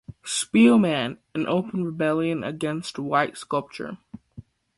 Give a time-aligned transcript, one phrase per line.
[0.23, 3.99] Spielmann "in open rebellion against white sculpture".